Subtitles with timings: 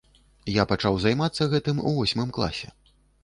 [0.51, 2.73] Я пачаў займацца гэтым у восьмым класе.